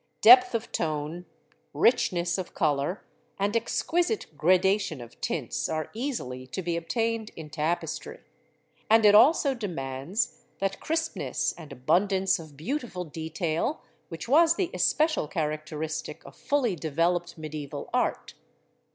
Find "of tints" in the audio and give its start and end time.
4.99-5.69